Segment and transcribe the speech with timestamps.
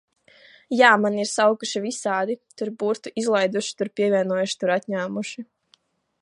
[0.77, 5.47] Jā, mani ir saukuši visādi, tur burtu izlaiduši, tur pievienojuši, tur atņēmuši.